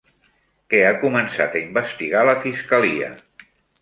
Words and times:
Què 0.73 0.77
ha 0.85 0.93
començat 1.03 1.57
a 1.57 1.61
investigar 1.65 2.25
la 2.31 2.35
fiscalia? 2.47 3.11